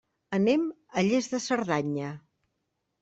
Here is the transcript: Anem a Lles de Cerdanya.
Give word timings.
Anem 0.37 0.63
a 1.01 1.03
Lles 1.09 1.29
de 1.35 1.43
Cerdanya. 1.45 2.09